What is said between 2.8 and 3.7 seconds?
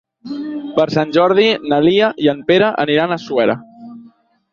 aniran a Suera.